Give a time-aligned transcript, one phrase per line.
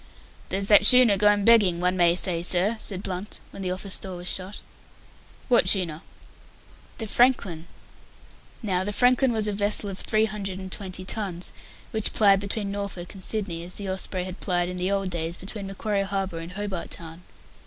[0.49, 4.15] "There's that schooner going begging, one may say, sir," said Blunt, when the office door
[4.17, 4.61] was shut.
[5.47, 6.01] "What schooner?"
[6.97, 7.67] "The Franklin."
[8.63, 11.53] Now the Franklin was a vessel of three hundred and twenty tons
[11.91, 15.11] which plied between Norfolk Island and Sydney, as the Osprey had plied in the old
[15.11, 17.21] days between Macquarie Harbour and Hobart Town.